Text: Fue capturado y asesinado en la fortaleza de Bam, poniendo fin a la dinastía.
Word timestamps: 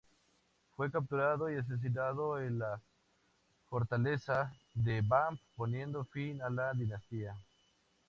Fue 0.75 0.89
capturado 0.89 1.47
y 1.51 1.57
asesinado 1.57 2.41
en 2.41 2.57
la 2.57 2.81
fortaleza 3.69 4.51
de 4.73 5.01
Bam, 5.03 5.37
poniendo 5.55 6.05
fin 6.05 6.41
a 6.41 6.49
la 6.49 6.73
dinastía. 6.73 7.37